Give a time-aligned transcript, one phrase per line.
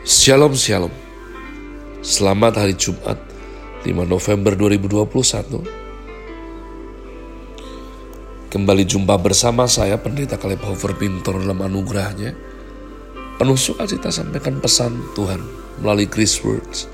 [0.00, 0.88] Shalom Shalom.
[2.00, 3.20] Selamat hari Jumat
[3.84, 5.60] 5 November 2021
[8.48, 12.32] Kembali jumpa bersama saya Pendeta Kaleb Hofer Pintor dalam anugerahnya.
[13.36, 15.44] Penuh sukacita sampaikan pesan Tuhan
[15.84, 16.88] melalui Chris Words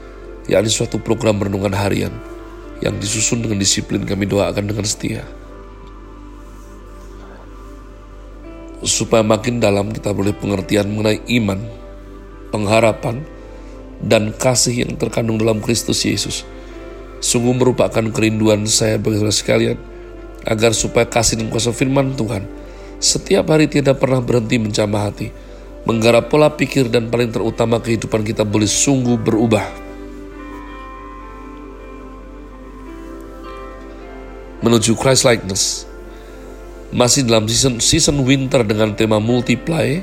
[0.51, 2.11] yakni suatu program renungan harian
[2.83, 5.23] yang disusun dengan disiplin kami doakan dengan setia.
[8.83, 11.86] Supaya makin dalam kita boleh pengertian mengenai iman
[12.57, 13.21] pengharapan,
[14.01, 16.49] dan kasih yang terkandung dalam Kristus Yesus.
[17.21, 19.79] Sungguh merupakan kerinduan saya bagi saudara sekalian,
[20.49, 22.49] agar supaya kasih dan kuasa firman Tuhan
[22.97, 25.29] setiap hari tidak pernah berhenti menjamah hati,
[25.85, 29.69] menggarap pola pikir dan paling terutama kehidupan kita boleh sungguh berubah.
[34.65, 35.85] Menuju Christ likeness,
[36.89, 40.01] masih dalam season, season winter dengan tema multiply,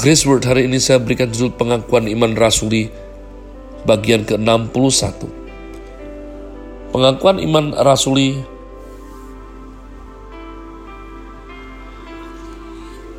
[0.00, 2.88] Grace Word hari ini saya berikan judul pengakuan iman rasuli
[3.84, 5.28] bagian ke-61.
[6.88, 8.40] Pengakuan iman rasuli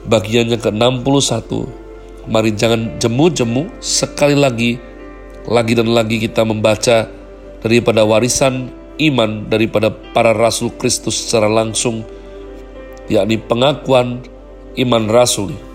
[0.10, 1.70] bagiannya ke-61.
[2.26, 4.82] Mari jangan jemu-jemu sekali lagi,
[5.46, 7.06] lagi dan lagi kita membaca
[7.62, 12.02] daripada warisan iman daripada para rasul Kristus secara langsung,
[13.06, 14.26] yakni pengakuan
[14.82, 15.71] iman rasuli.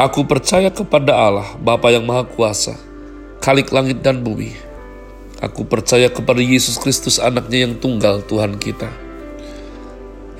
[0.00, 2.72] Aku percaya kepada Allah, Bapa yang Maha Kuasa,
[3.44, 4.48] Kalik langit dan bumi.
[5.44, 8.88] Aku percaya kepada Yesus Kristus anaknya yang tunggal Tuhan kita.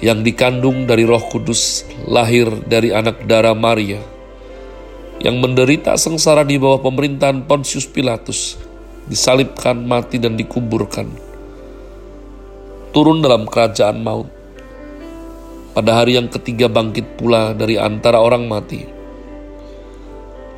[0.01, 4.01] Yang dikandung dari roh kudus, lahir dari anak darah Maria.
[5.21, 8.57] Yang menderita sengsara di bawah pemerintahan Pontius Pilatus,
[9.13, 11.13] disalibkan, mati, dan dikuburkan.
[12.97, 14.33] Turun dalam kerajaan maut.
[15.77, 19.00] Pada hari yang ketiga bangkit pula dari antara orang mati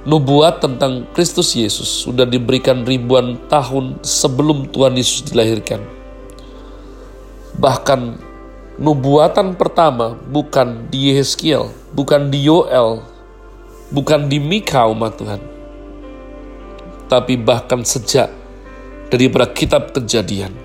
[0.00, 5.84] Nubuat tentang Kristus Yesus sudah diberikan ribuan tahun sebelum Tuhan Yesus dilahirkan.
[7.60, 8.16] Bahkan
[8.80, 13.04] nubuatan pertama bukan di Yeskiel, bukan di Yoel,
[13.92, 15.40] bukan di Mika umat Tuhan.
[17.12, 18.32] Tapi bahkan sejak
[19.12, 20.56] daripada kitab kejadian.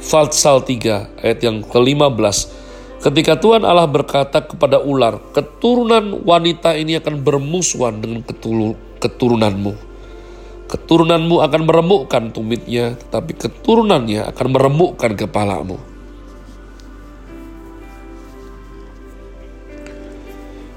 [0.00, 2.63] Fatsal 3 ayat yang ke-15
[3.04, 8.24] Ketika Tuhan Allah berkata kepada ular, keturunan wanita ini akan bermusuhan dengan
[8.96, 9.72] keturunanmu.
[10.64, 15.76] Keturunanmu akan meremukkan tumitnya, tetapi keturunannya akan meremukkan kepalamu.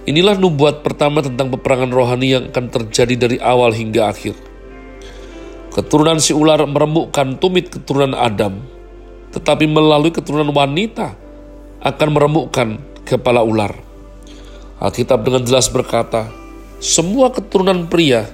[0.04, 4.36] Inilah nubuat pertama tentang peperangan rohani yang akan terjadi dari awal hingga akhir.
[5.72, 8.59] Keturunan si ular meremukkan tumit keturunan Adam,
[9.32, 11.27] tetapi melalui keturunan wanita,
[11.88, 12.68] akan meremukkan
[13.08, 13.72] kepala ular.
[14.78, 16.28] Alkitab dengan jelas berkata,
[16.78, 18.30] semua keturunan pria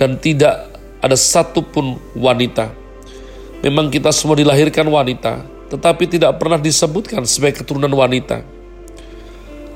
[0.00, 2.72] dan tidak ada satupun wanita.
[3.62, 8.42] Memang kita semua dilahirkan wanita, tetapi tidak pernah disebutkan sebagai keturunan wanita.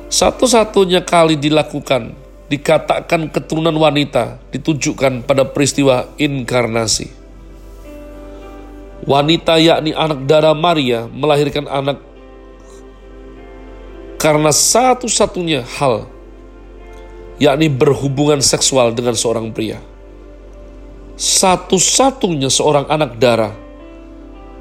[0.08, 2.16] Satu-satunya kali dilakukan,
[2.48, 7.12] dikatakan keturunan wanita, ditujukan pada peristiwa inkarnasi.
[9.04, 12.07] Wanita yakni anak darah Maria melahirkan anak
[14.18, 16.10] karena satu-satunya hal,
[17.38, 19.78] yakni berhubungan seksual dengan seorang pria.
[21.18, 23.54] Satu-satunya seorang anak darah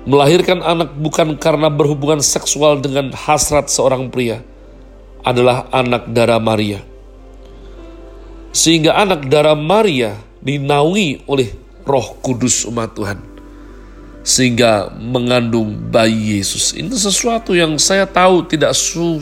[0.07, 4.39] melahirkan anak bukan karena berhubungan seksual dengan hasrat seorang pria,
[5.27, 6.79] adalah anak darah Maria.
[8.55, 11.51] Sehingga anak darah Maria dinaungi oleh
[11.83, 13.19] roh kudus umat Tuhan.
[14.23, 16.75] Sehingga mengandung bayi Yesus.
[16.75, 19.19] Ini sesuatu yang saya tahu tidak su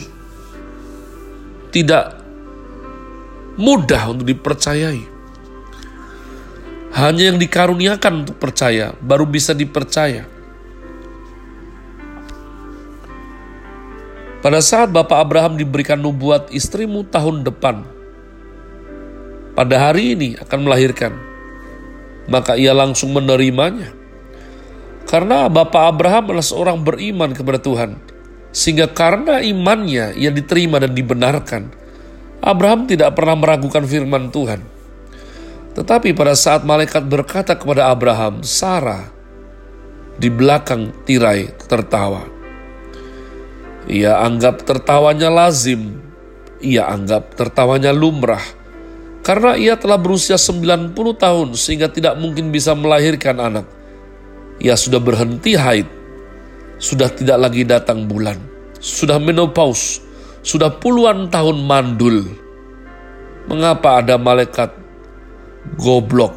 [1.76, 2.16] tidak
[3.60, 5.04] mudah untuk dipercayai.
[6.96, 10.24] Hanya yang dikaruniakan untuk percaya baru bisa dipercaya.
[14.40, 17.84] Pada saat Bapak Abraham diberikan nubuat istrimu tahun depan,
[19.52, 21.12] pada hari ini akan melahirkan,
[22.24, 23.92] maka ia langsung menerimanya.
[25.04, 28.00] Karena Bapak Abraham adalah seorang beriman kepada Tuhan,
[28.56, 31.68] sehingga karena imannya ia diterima dan dibenarkan.
[32.40, 34.64] Abraham tidak pernah meragukan firman Tuhan.
[35.76, 39.12] Tetapi pada saat malaikat berkata kepada Abraham, Sarah
[40.16, 42.24] di belakang tirai tertawa.
[43.92, 46.00] Ia anggap tertawanya lazim,
[46.64, 48.42] ia anggap tertawanya lumrah,
[49.20, 53.68] karena ia telah berusia 90 tahun sehingga tidak mungkin bisa melahirkan anak.
[54.56, 55.95] Ia sudah berhenti haid,
[56.76, 58.36] sudah tidak lagi datang bulan,
[58.78, 60.00] sudah menopause,
[60.44, 62.24] sudah puluhan tahun mandul.
[63.46, 64.74] Mengapa ada malaikat
[65.78, 66.34] goblok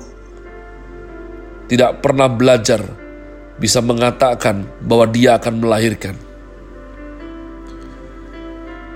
[1.69, 2.81] tidak pernah belajar
[3.61, 6.17] bisa mengatakan bahwa dia akan melahirkan.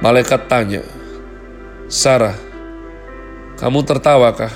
[0.01, 0.81] Malaikat tanya,
[1.85, 2.35] Sarah,
[3.61, 4.51] kamu tertawakah?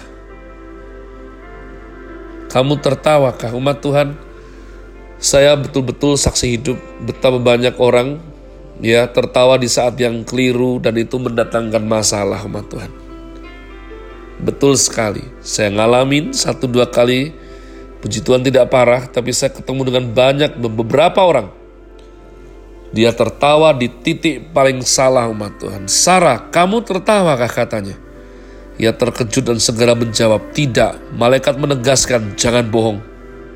[2.49, 4.26] Kamu tertawakah umat Tuhan?
[5.17, 8.21] Saya betul-betul saksi hidup betapa banyak orang
[8.81, 12.91] ya tertawa di saat yang keliru dan itu mendatangkan masalah umat Tuhan.
[14.37, 17.33] Betul sekali, saya ngalamin satu dua kali
[17.97, 21.49] Puji Tuhan tidak parah, tapi saya ketemu dengan banyak beberapa orang.
[22.93, 25.89] Dia tertawa di titik paling salah umat Tuhan.
[25.89, 27.97] Sarah, kamu tertawakah katanya?
[28.77, 31.01] Ia terkejut dan segera menjawab, tidak.
[31.17, 33.01] Malaikat menegaskan, jangan bohong.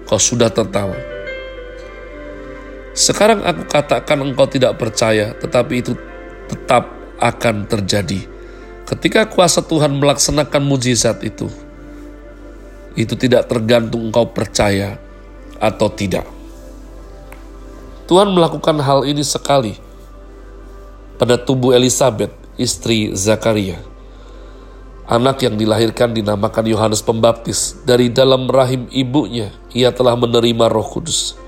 [0.09, 1.10] Kau sudah tertawa.
[3.01, 5.97] Sekarang aku katakan engkau tidak percaya, tetapi itu
[6.45, 6.85] tetap
[7.17, 8.29] akan terjadi.
[8.85, 11.49] Ketika kuasa Tuhan melaksanakan mujizat itu,
[12.93, 15.01] itu tidak tergantung engkau percaya
[15.57, 16.29] atau tidak.
[18.05, 19.81] Tuhan melakukan hal ini sekali
[21.17, 23.81] pada tubuh Elizabeth, istri Zakaria.
[25.09, 27.81] Anak yang dilahirkan dinamakan Yohanes Pembaptis.
[27.81, 31.40] Dari dalam rahim ibunya, ia telah menerima roh kudus.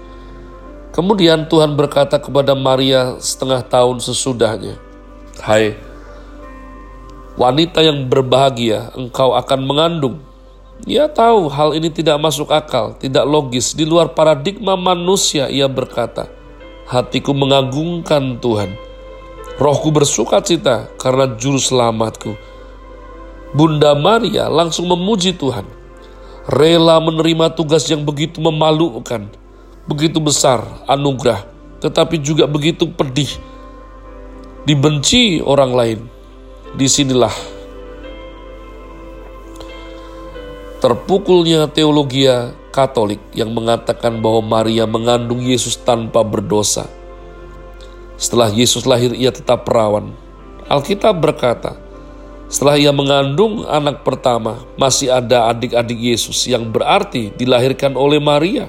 [0.93, 4.77] Kemudian Tuhan berkata kepada Maria setengah tahun sesudahnya,
[5.41, 5.73] Hai,
[7.33, 10.21] wanita yang berbahagia, engkau akan mengandung
[10.83, 15.47] ia tahu hal ini tidak masuk akal, tidak logis, di luar paradigma manusia.
[15.47, 16.27] Ia berkata,
[16.91, 18.75] "Hatiku mengagungkan Tuhan,
[19.55, 22.35] rohku bersuka cita karena juru selamatku."
[23.55, 25.63] Bunda Maria langsung memuji Tuhan,
[26.51, 29.31] rela menerima tugas yang begitu memalukan,
[29.83, 31.43] begitu besar anugerah,
[31.83, 33.29] tetapi juga begitu pedih,
[34.63, 35.99] dibenci orang lain.
[36.73, 37.33] Di sinilah
[40.81, 42.25] terpukulnya teologi
[42.73, 46.89] Katolik yang mengatakan bahwa Maria mengandung Yesus tanpa berdosa.
[48.17, 50.09] Setelah Yesus lahir, ia tetap perawan.
[50.65, 51.77] Alkitab berkata,
[52.49, 58.65] setelah ia mengandung anak pertama, masih ada adik-adik Yesus yang berarti dilahirkan oleh Maria.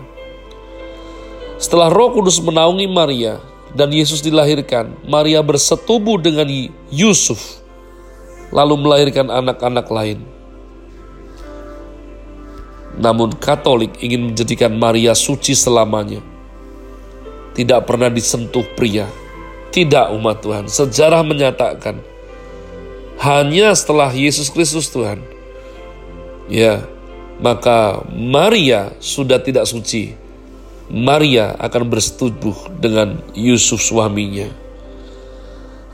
[1.56, 3.38] Setelah Roh Kudus menaungi Maria
[3.74, 6.46] dan Yesus dilahirkan, Maria bersetubuh dengan
[6.90, 7.62] Yusuf,
[8.50, 10.20] lalu melahirkan anak-anak lain.
[12.94, 16.22] Namun Katolik ingin menjadikan Maria suci selamanya.
[17.54, 19.06] Tidak pernah disentuh pria.
[19.74, 20.70] Tidak umat Tuhan.
[20.70, 21.98] Sejarah menyatakan
[23.18, 25.22] hanya setelah Yesus Kristus Tuhan.
[26.46, 26.86] Ya,
[27.42, 30.14] maka Maria sudah tidak suci.
[30.92, 34.52] Maria akan bersetubuh dengan Yusuf suaminya.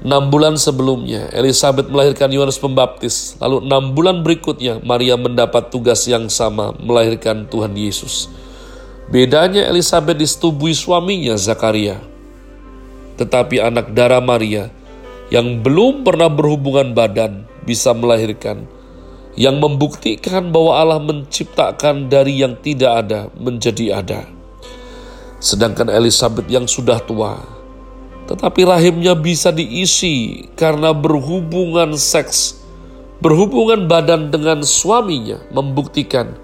[0.00, 3.36] Enam bulan sebelumnya, Elizabeth melahirkan Yohanes Pembaptis.
[3.36, 8.32] Lalu enam bulan berikutnya, Maria mendapat tugas yang sama, melahirkan Tuhan Yesus.
[9.12, 12.00] Bedanya Elizabeth disetubui suaminya, Zakaria.
[13.20, 14.72] Tetapi anak darah Maria,
[15.28, 18.64] yang belum pernah berhubungan badan, bisa melahirkan.
[19.36, 24.39] Yang membuktikan bahwa Allah menciptakan dari yang tidak ada menjadi ada.
[25.40, 27.40] Sedangkan Elizabeth yang sudah tua,
[28.30, 32.60] tetapi rahimnya bisa diisi karena berhubungan seks,
[33.18, 36.38] berhubungan badan dengan suaminya, membuktikan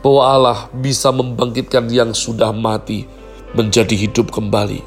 [0.00, 3.04] bahwa Allah bisa membangkitkan yang sudah mati
[3.52, 4.80] menjadi hidup kembali.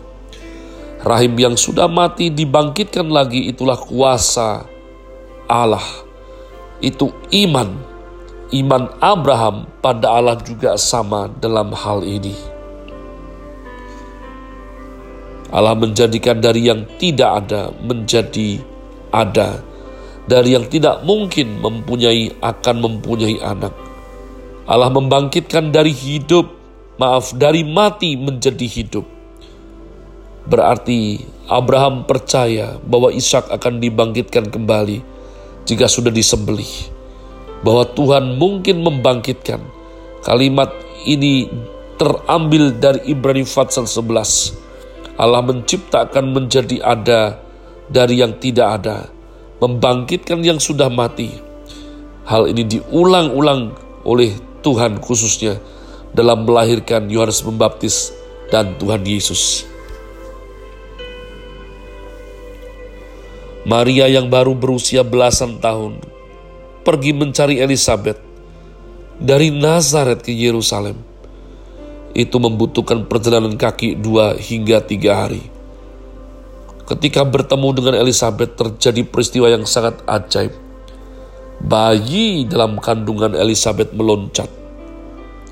[1.04, 4.64] Rahim yang sudah mati dibangkitkan lagi, itulah kuasa
[5.46, 5.86] Allah.
[6.80, 7.76] Itu iman,
[8.56, 12.59] iman Abraham pada Allah juga sama dalam hal ini.
[15.50, 18.62] Allah menjadikan dari yang tidak ada menjadi
[19.10, 19.66] ada.
[20.30, 23.74] Dari yang tidak mungkin mempunyai akan mempunyai anak.
[24.70, 26.54] Allah membangkitkan dari hidup,
[27.02, 29.10] maaf, dari mati menjadi hidup.
[30.46, 35.02] Berarti Abraham percaya bahwa Ishak akan dibangkitkan kembali
[35.66, 36.94] jika sudah disembelih.
[37.66, 39.66] Bahwa Tuhan mungkin membangkitkan.
[40.22, 40.70] Kalimat
[41.10, 41.50] ini
[41.98, 44.69] terambil dari Ibrani Fatsal 11
[45.20, 47.44] Allah menciptakan menjadi ada
[47.92, 49.12] dari yang tidak ada,
[49.60, 51.36] membangkitkan yang sudah mati.
[52.24, 53.76] Hal ini diulang-ulang
[54.08, 54.32] oleh
[54.64, 55.60] Tuhan khususnya
[56.16, 58.16] dalam melahirkan Yohanes Pembaptis
[58.48, 59.68] dan Tuhan Yesus.
[63.68, 66.00] Maria yang baru berusia belasan tahun
[66.88, 68.18] pergi mencari Elizabeth
[69.20, 71.09] dari Nazaret ke Yerusalem.
[72.18, 75.46] Itu membutuhkan perjalanan kaki dua hingga tiga hari.
[76.90, 80.54] Ketika bertemu dengan Elizabeth terjadi peristiwa yang sangat ajaib.
[81.60, 84.48] Bayi dalam kandungan Elizabeth meloncat.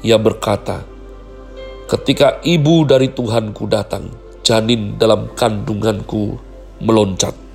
[0.02, 0.88] Ia berkata,
[1.88, 4.12] Ketika ibu dari Tuhanku datang,
[4.44, 6.36] janin dalam kandunganku
[6.84, 7.47] meloncat.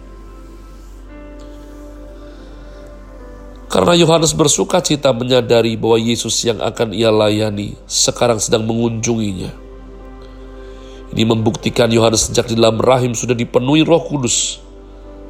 [3.72, 9.48] Karena Yohanes bersuka cita menyadari bahwa Yesus yang akan ia layani sekarang sedang mengunjunginya.
[11.16, 14.60] Ini membuktikan Yohanes sejak di dalam rahim sudah dipenuhi roh kudus.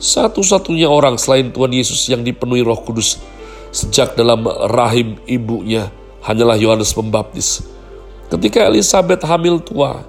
[0.03, 3.23] Satu-satunya orang selain Tuhan Yesus yang dipenuhi roh kudus
[3.71, 4.43] sejak dalam
[4.75, 5.95] rahim ibunya
[6.27, 7.63] hanyalah Yohanes Pembaptis.
[8.27, 10.03] Ketika Elizabeth hamil tua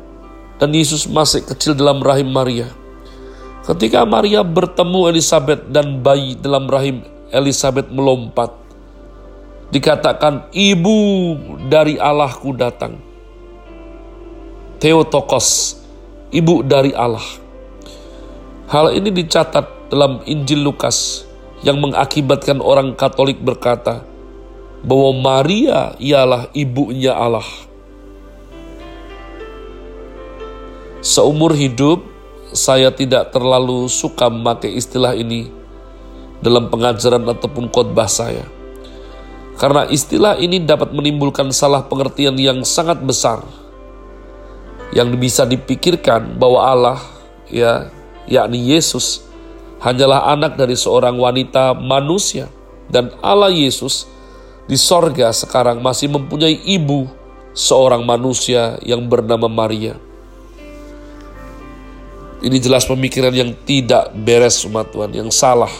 [0.58, 2.66] dan Yesus masih kecil dalam rahim Maria.
[3.62, 8.54] Ketika Maria bertemu Elizabeth dan bayi dalam rahim Elizabeth melompat.
[9.74, 11.34] Dikatakan ibu
[11.66, 13.02] dari Allahku datang.
[14.78, 15.82] Theotokos,
[16.30, 17.26] ibu dari Allah.
[18.70, 21.26] Hal ini dicatat dalam Injil Lukas
[21.66, 24.06] yang mengakibatkan orang Katolik berkata
[24.86, 27.48] bahwa Maria ialah ibunya Allah.
[31.02, 32.06] Seumur hidup,
[32.54, 35.63] saya tidak terlalu suka memakai istilah ini
[36.44, 38.44] dalam pengajaran ataupun khotbah saya.
[39.56, 43.46] Karena istilah ini dapat menimbulkan salah pengertian yang sangat besar.
[44.92, 47.00] Yang bisa dipikirkan bahwa Allah,
[47.50, 47.90] ya,
[48.28, 49.26] yakni Yesus,
[49.82, 52.52] hanyalah anak dari seorang wanita manusia.
[52.92, 54.06] Dan Allah Yesus
[54.68, 57.08] di sorga sekarang masih mempunyai ibu
[57.56, 59.98] seorang manusia yang bernama Maria.
[62.44, 65.72] Ini jelas pemikiran yang tidak beres umat Tuhan, yang salah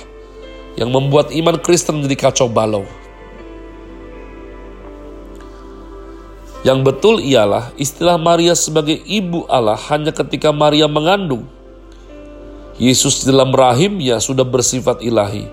[0.74, 2.86] yang membuat iman Kristen menjadi kacau balau.
[6.64, 11.44] Yang betul ialah istilah Maria sebagai ibu Allah hanya ketika Maria mengandung.
[12.80, 15.46] Yesus dalam rahimnya sudah bersifat ilahi.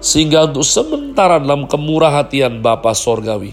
[0.00, 3.52] Sehingga untuk sementara dalam kemurah hatian Bapa Sorgawi,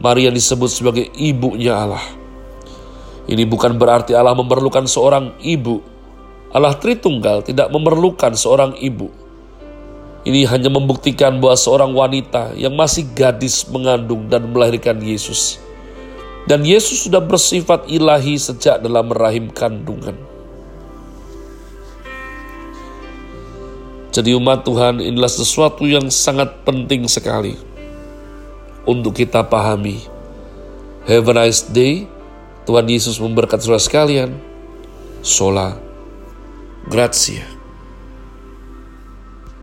[0.00, 2.02] Maria disebut sebagai ibunya Allah.
[3.28, 5.82] Ini bukan berarti Allah memerlukan seorang ibu.
[6.54, 9.23] Allah Tritunggal tidak memerlukan seorang ibu
[10.24, 15.60] ini hanya membuktikan bahwa seorang wanita yang masih gadis mengandung dan melahirkan Yesus.
[16.48, 20.16] Dan Yesus sudah bersifat ilahi sejak dalam rahim kandungan.
[24.14, 27.58] Jadi umat Tuhan inilah sesuatu yang sangat penting sekali
[28.88, 30.04] untuk kita pahami.
[31.04, 32.08] Have a nice day.
[32.64, 34.30] Tuhan Yesus memberkati saudara sekalian.
[35.20, 35.76] Sola.
[36.88, 37.53] Grazie.